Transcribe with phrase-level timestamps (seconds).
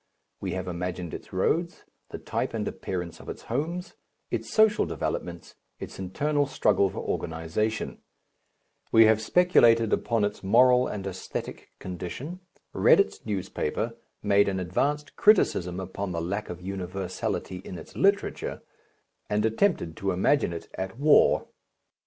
[0.39, 3.93] We have imagined its roads, the type and appearance of its homes,
[4.31, 8.01] its social developments, its internal struggle for organization;
[8.91, 12.39] we have speculated upon its moral and æsthetic condition,
[12.73, 18.63] read its newspaper, made an advanced criticism upon the lack of universality in its literature,
[19.29, 21.45] and attempted to imagine it at war.